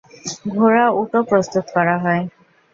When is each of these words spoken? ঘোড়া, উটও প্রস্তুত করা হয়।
ঘোড়া, 0.53 0.85
উটও 0.99 1.19
প্রস্তুত 1.23 1.65
করা 1.75 1.95
হয়। 1.97 2.23